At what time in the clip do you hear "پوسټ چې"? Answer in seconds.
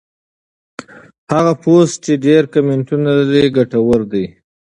1.61-2.13